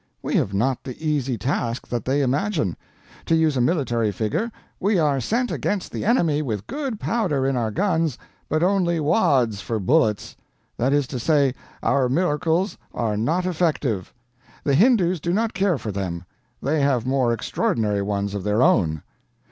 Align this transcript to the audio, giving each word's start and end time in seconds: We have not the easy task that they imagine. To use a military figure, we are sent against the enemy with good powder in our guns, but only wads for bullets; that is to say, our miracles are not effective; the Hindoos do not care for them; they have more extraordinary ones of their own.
We 0.23 0.33
have 0.37 0.51
not 0.51 0.83
the 0.83 0.97
easy 0.99 1.37
task 1.37 1.87
that 1.89 2.05
they 2.05 2.23
imagine. 2.23 2.75
To 3.27 3.35
use 3.35 3.55
a 3.55 3.61
military 3.61 4.11
figure, 4.11 4.51
we 4.79 4.97
are 4.97 5.21
sent 5.21 5.51
against 5.51 5.91
the 5.91 6.03
enemy 6.05 6.41
with 6.41 6.65
good 6.65 6.99
powder 6.99 7.45
in 7.45 7.55
our 7.55 7.69
guns, 7.69 8.17
but 8.49 8.63
only 8.63 8.99
wads 8.99 9.61
for 9.61 9.77
bullets; 9.77 10.35
that 10.75 10.91
is 10.91 11.05
to 11.05 11.19
say, 11.19 11.53
our 11.83 12.09
miracles 12.09 12.79
are 12.95 13.15
not 13.15 13.45
effective; 13.45 14.11
the 14.63 14.73
Hindoos 14.73 15.19
do 15.19 15.33
not 15.33 15.53
care 15.53 15.77
for 15.77 15.91
them; 15.91 16.23
they 16.63 16.81
have 16.81 17.05
more 17.05 17.31
extraordinary 17.31 18.01
ones 18.01 18.33
of 18.33 18.43
their 18.43 18.63
own. 18.63 19.03